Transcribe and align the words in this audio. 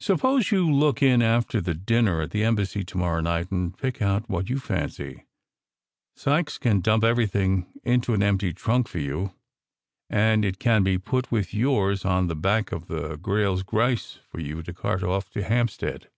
Suppose 0.00 0.50
you 0.50 0.72
look 0.72 1.02
in 1.02 1.20
after 1.20 1.60
the 1.60 1.74
dinner 1.74 2.22
at 2.22 2.30
the 2.30 2.42
Embassy 2.42 2.82
to 2.84 2.96
morrow 2.96 3.20
night, 3.20 3.50
and 3.50 3.76
pick 3.76 4.00
out 4.00 4.26
what 4.26 4.48
you 4.48 4.58
fancy. 4.58 5.26
Sykes 6.16 6.56
can 6.56 6.80
dump 6.80 7.04
everything 7.04 7.70
into 7.84 8.14
an 8.14 8.22
empty 8.22 8.54
trunk 8.54 8.88
for 8.88 9.00
you, 9.00 9.34
and 10.08 10.46
it 10.46 10.58
can 10.58 10.82
be 10.82 10.96
put 10.96 11.30
with 11.30 11.52
yours 11.52 12.06
on 12.06 12.26
the 12.28 12.34
back 12.34 12.72
of 12.72 12.86
the 12.86 13.18
Grayles 13.18 13.62
Grice 13.62 14.18
for 14.26 14.40
you 14.40 14.62
to 14.62 14.72
cart 14.72 15.02
off 15.02 15.28
to 15.32 15.42
Hamp 15.44 15.68
stead." 15.68 16.08